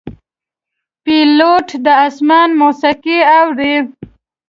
[1.03, 3.75] پیلوټ د آسمان موسیقي اوري.